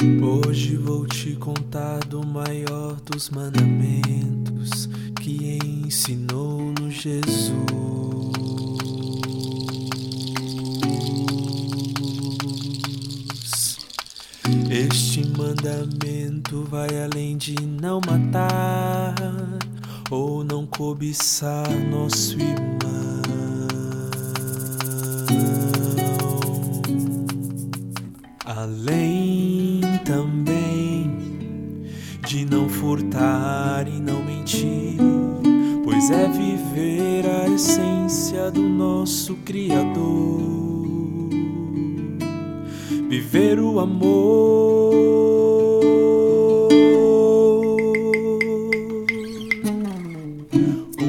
Hoje 0.00 0.76
vou 0.76 1.04
te 1.08 1.34
contar 1.34 1.98
do 2.04 2.24
maior 2.24 2.94
dos 3.04 3.30
mandamentos 3.30 4.88
que 5.20 5.58
ensinou-nos 5.64 6.94
Jesus. 6.94 7.48
Este 14.70 15.26
mandamento 15.36 16.62
vai 16.70 17.02
além 17.02 17.36
de 17.36 17.56
não 17.60 18.00
matar 18.06 19.16
ou 20.12 20.44
não 20.44 20.64
cobiçar 20.64 21.68
nosso 21.90 22.34
irmão. 22.34 22.67
De 32.28 32.44
não 32.44 32.68
furtar 32.68 33.88
e 33.88 33.98
não 33.98 34.22
mentir, 34.22 34.98
pois 35.82 36.10
é 36.10 36.28
viver 36.28 37.24
a 37.26 37.48
essência 37.48 38.50
do 38.50 38.60
nosso 38.60 39.34
Criador, 39.46 40.42
viver 43.08 43.58
o 43.58 43.80
amor. 43.80 44.94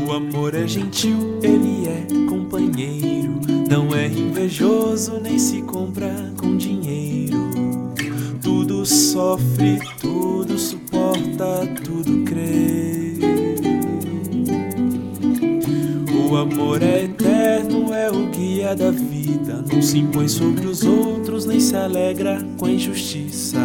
O 0.07 0.11
amor 0.13 0.55
é 0.55 0.65
gentil, 0.65 1.17
ele 1.43 1.85
é 1.85 2.29
companheiro, 2.29 3.41
não 3.69 3.93
é 3.93 4.07
invejoso 4.07 5.19
nem 5.19 5.37
se 5.37 5.61
compra 5.63 6.31
com 6.37 6.55
dinheiro. 6.55 7.49
Tudo 8.41 8.85
sofre, 8.85 9.79
tudo 9.99 10.38
amor 16.51 16.81
é 16.81 17.03
eterno, 17.03 17.93
é 17.93 18.09
o 18.09 18.27
guia 18.27 18.75
da 18.75 18.91
vida. 18.91 19.63
Não 19.71 19.81
se 19.81 19.99
impõe 19.99 20.27
sobre 20.27 20.65
os 20.65 20.83
outros, 20.83 21.45
nem 21.45 21.59
se 21.59 21.75
alegra 21.75 22.43
com 22.57 22.65
a 22.65 22.71
injustiça. 22.71 23.59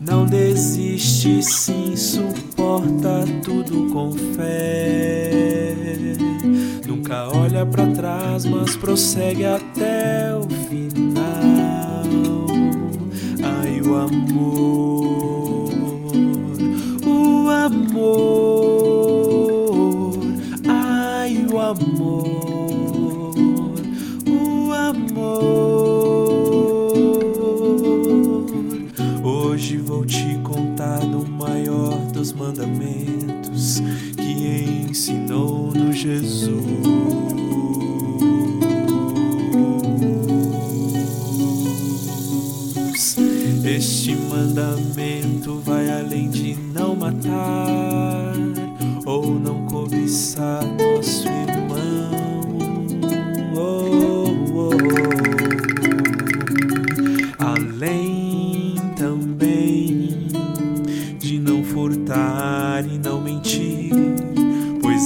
Não 0.00 0.24
desiste, 0.24 1.42
sim, 1.42 1.94
suporta 1.94 3.24
tudo 3.44 3.92
com 3.92 4.12
fé. 4.34 5.72
Nunca 6.86 7.28
olha 7.28 7.64
para 7.66 7.86
trás, 7.88 8.44
mas 8.44 8.74
prossegue 8.76 9.44
até 9.44 10.34
o 10.34 10.48
final. 10.68 11.22
Ai, 13.42 13.80
o 13.80 13.94
amor, 13.94 15.72
o 17.06 17.48
amor, 17.48 18.51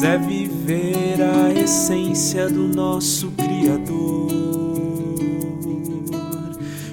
é 0.02 0.18
viver 0.18 1.22
a 1.22 1.52
essência 1.52 2.48
do 2.48 2.68
nosso 2.68 3.30
Criador, 3.32 4.28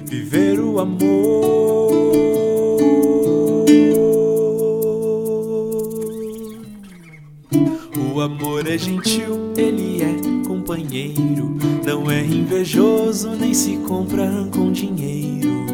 viver 0.04 0.58
o 0.58 0.78
amor. 0.78 1.84
O 8.14 8.20
amor 8.20 8.66
é 8.66 8.78
gentil, 8.78 9.52
ele 9.56 10.02
é 10.02 10.46
companheiro, 10.46 11.56
não 11.84 12.10
é 12.10 12.24
invejoso 12.24 13.30
nem 13.30 13.52
se 13.52 13.76
compra 13.78 14.30
com 14.50 14.72
dinheiro. 14.72 15.66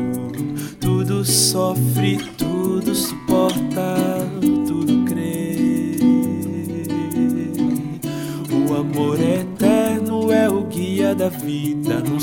Tudo 0.81 1.25
sofre, 1.25 2.19
tudo 2.37 2.95
suporta, 2.95 3.30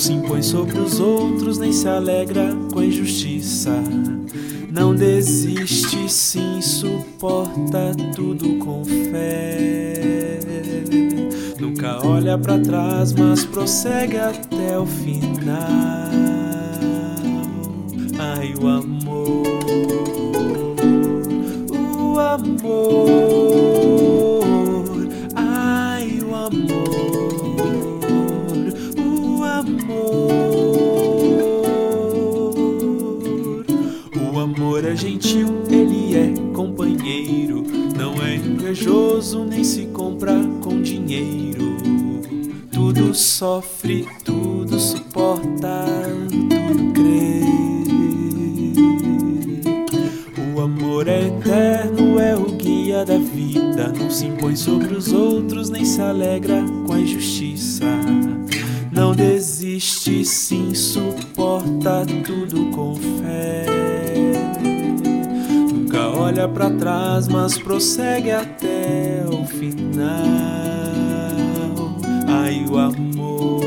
se 0.07 0.13
impõe 0.13 0.41
sobre 0.41 0.79
os 0.79 1.01
outros, 1.01 1.57
nem 1.57 1.73
se 1.73 1.85
alegra 1.85 2.56
com 2.72 2.79
a 2.79 2.85
injustiça. 2.85 3.73
Não 4.72 4.95
desiste, 4.95 6.09
sim, 6.09 6.62
suporta 6.62 7.94
tudo 8.16 8.57
com 8.57 8.85
fé. 8.85 10.40
Nunca 11.59 12.00
olha 12.07 12.38
para 12.38 12.57
trás, 12.57 13.12
mas 13.12 13.44
prossegue 13.44 14.16
até 14.16 14.79
o 14.79 14.85
final. 14.85 15.68
Ai, 18.18 18.53
o 18.62 18.66
amor, 18.66 19.46
invejoso 39.27 39.45
nem 39.45 39.63
se 39.63 39.85
compra 39.88 40.33
com 40.61 40.81
dinheiro. 40.81 41.77
Tudo 42.71 43.13
sofre, 43.13 44.07
tudo 44.23 44.79
suporta, 44.79 45.85
tudo 46.29 46.93
crê. 46.93 47.41
O 50.55 50.61
amor 50.61 51.07
é 51.07 51.27
eterno, 51.27 52.19
é 52.19 52.35
o 52.35 52.45
guia 52.51 53.03
da 53.03 53.17
vida. 53.17 53.93
Não 53.99 54.09
se 54.09 54.27
impõe 54.27 54.55
sobre 54.55 54.93
os 54.93 55.11
outros, 55.11 55.69
nem 55.69 55.83
se 55.83 56.01
alegra 56.01 56.63
com 56.85 56.94
a 56.94 56.99
injustiça. 56.99 57.85
Não 58.91 59.13
desiste, 59.13 60.23
sim, 60.23 60.73
suporta 60.73 62.05
tudo 62.23 62.71
com 62.71 62.95
fé 62.95 63.56
olha 66.27 66.47
para 66.49 66.69
trás, 66.71 67.27
mas 67.29 67.57
prossegue 67.57 68.31
até 68.31 69.23
o 69.31 69.45
final. 69.45 70.05
Ai, 72.27 72.65
o 72.69 72.77
amor, 72.77 73.63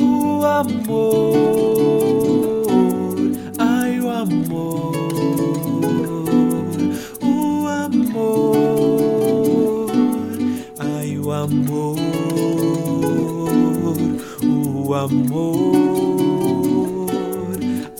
o 0.00 0.42
amor, 0.46 1.36
ai, 3.58 4.00
o 4.00 4.08
amor. 4.08 4.96
o 7.22 7.68
amor, 7.68 8.70
ai, 10.78 11.18
o 11.18 11.30
amor, 11.30 11.96
o 14.42 14.94
amor, 14.94 15.50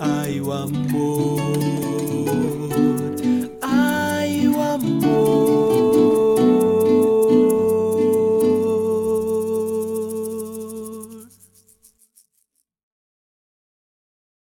ai 0.00 0.40
o 0.40 0.50
amor. 0.50 1.69